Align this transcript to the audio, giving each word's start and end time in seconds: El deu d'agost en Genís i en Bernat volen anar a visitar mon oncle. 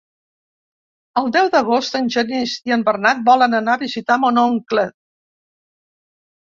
El 1.21 1.29
deu 1.35 1.49
d'agost 1.57 1.99
en 2.01 2.09
Genís 2.17 2.57
i 2.71 2.75
en 2.79 2.87
Bernat 2.89 3.23
volen 3.29 3.59
anar 3.61 3.79
a 3.79 3.85
visitar 3.85 4.21
mon 4.27 4.43
oncle. 4.49 4.91